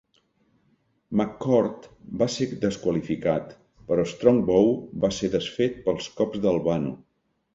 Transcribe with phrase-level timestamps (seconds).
[1.19, 1.83] McCord
[2.21, 3.53] va ser desqualificat,
[3.91, 4.73] però Strongbow
[5.05, 6.95] va ser desfet pels cops d'Albano.